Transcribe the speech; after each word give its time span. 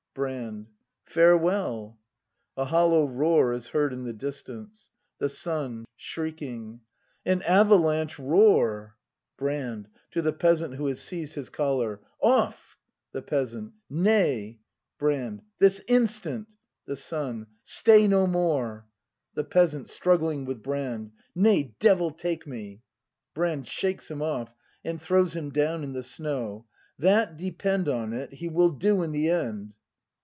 Brand. 0.13 0.67
Farewell! 1.05 1.97
[A 2.57 2.65
hollow 2.65 3.05
roar 3.07 3.53
is 3.53 3.69
heard 3.69 3.93
in 3.93 4.03
the 4.03 4.11
distance. 4.11 4.89
The 5.19 5.29
Son. 5.29 5.85
[Shrieking.] 5.95 6.81
An 7.25 7.41
avalanche 7.43 8.19
roar! 8.19 8.97
Brand. 9.37 9.87
[To 10.11 10.21
the 10.21 10.33
Peasant 10.33 10.75
who 10.75 10.87
has 10.87 10.99
seized 11.01 11.35
his 11.35 11.49
collar.] 11.49 12.01
Off! 12.21 12.75
The 13.13 13.21
Peasant. 13.21 13.71
Nay! 13.89 14.59
Brand. 14.97 15.43
This 15.59 15.81
instant! 15.87 16.57
The 16.85 16.97
Son. 16.97 17.47
Stay 17.63 18.05
no 18.05 18.27
more! 18.27 18.79
ACT 18.79 18.79
I] 18.79 18.83
BRAND 18.83 19.35
25 19.35 19.35
The 19.45 19.49
Peasant. 19.49 19.87
[Struggling 19.87 20.43
with 20.45 20.61
Brand.] 20.61 21.11
Nay, 21.33 21.73
devil 21.79 22.11
take 22.11 22.45
me! 22.45 22.81
Brand. 23.33 23.65
[Shakes 23.65 24.11
him 24.11 24.21
off 24.21 24.53
and 24.83 25.01
throws 25.01 25.37
him 25.37 25.51
down 25.51 25.85
in 25.85 25.93
the 25.93 26.03
snow.] 26.03 26.65
That, 26.99 27.37
depend 27.37 27.87
On 27.87 28.11
it, 28.11 28.33
he 28.33 28.49
will 28.49 28.71
do 28.71 29.03
in 29.03 29.13
the 29.13 29.29
end! 29.29 29.73